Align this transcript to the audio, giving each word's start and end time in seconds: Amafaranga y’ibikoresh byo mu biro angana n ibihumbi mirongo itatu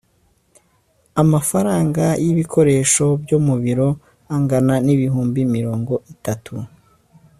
Amafaranga 1.21 2.05
y’ibikoresh 2.25 2.93
byo 3.21 3.37
mu 3.45 3.55
biro 3.63 3.89
angana 4.35 4.75
n 4.85 4.87
ibihumbi 4.95 5.39
mirongo 5.55 5.93
itatu 6.15 6.55